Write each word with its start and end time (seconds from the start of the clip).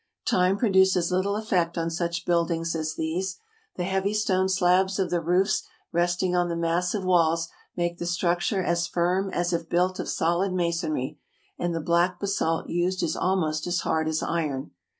Time 0.25 0.57
produces 0.57 1.11
little 1.11 1.35
effect 1.35 1.77
on 1.77 1.91
such 1.91 2.25
buildings 2.25 2.75
as 2.75 2.95
these. 2.95 3.37
The 3.75 3.83
heavy 3.83 4.15
stone 4.15 4.49
slabs 4.49 4.97
of 4.97 5.11
the 5.11 5.21
roofs 5.21 5.61
resting 5.91 6.35
on 6.35 6.49
the 6.49 6.55
massive 6.55 7.03
walls 7.05 7.49
make 7.77 7.99
the 7.99 8.07
structure 8.07 8.63
as 8.63 8.87
firm 8.87 9.29
as 9.29 9.53
if 9.53 9.69
built 9.69 9.99
of 9.99 10.09
solid 10.09 10.53
masonry; 10.53 11.19
and 11.59 11.75
the 11.75 11.81
black 11.81 12.19
basalt 12.19 12.67
used 12.67 13.03
is 13.03 13.15
almost 13.15 13.67
as 13.67 13.81
hard 13.81 14.07
as 14.07 14.23
iron. 14.23 14.71